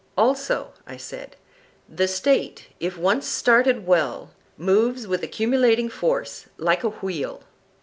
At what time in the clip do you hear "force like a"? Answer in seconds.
5.89-6.89